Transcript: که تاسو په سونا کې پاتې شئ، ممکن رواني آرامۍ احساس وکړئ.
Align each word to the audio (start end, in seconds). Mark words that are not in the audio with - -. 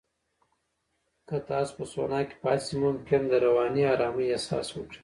که 1.27 1.37
تاسو 1.49 1.71
په 1.77 1.85
سونا 1.93 2.19
کې 2.29 2.35
پاتې 2.43 2.63
شئ، 2.67 2.75
ممکن 2.85 3.21
رواني 3.43 3.83
آرامۍ 3.93 4.27
احساس 4.31 4.67
وکړئ. 4.71 4.99